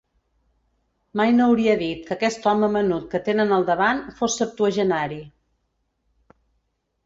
Mai 1.21 1.33
no 1.35 1.45
hauria 1.49 1.75
dit 1.81 2.01
que 2.07 2.15
aquest 2.15 2.49
home 2.53 2.71
menut 2.77 3.07
que 3.13 3.23
tenen 3.29 3.55
al 3.61 3.69
davant 3.71 4.03
fos 4.21 4.41
septuagenari. 4.43 5.23